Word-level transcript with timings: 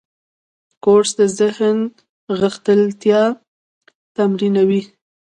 کورس 0.83 1.11
د 1.19 1.21
ذهن 1.39 1.77
غښتلتیا 2.39 3.21
تمرینوي. 4.15 4.81